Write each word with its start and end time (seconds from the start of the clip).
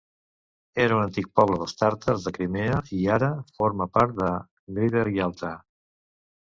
Era 0.85 0.95
un 0.99 1.01
antic 1.07 1.27
poble 1.39 1.59
dels 1.63 1.77
tàrtars 1.81 2.25
de 2.29 2.33
Crimea 2.39 2.81
i 3.01 3.05
ara 3.19 3.31
forma 3.61 3.89
part 4.01 4.19
de 4.23 4.35
Greater 4.77 5.07
Yalta. 5.21 5.57